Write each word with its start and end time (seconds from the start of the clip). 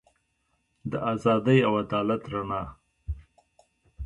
د 0.89 0.91
ازادۍ 1.13 1.59
او 1.67 1.73
عدالت 1.83 2.23
رڼا. 2.33 2.63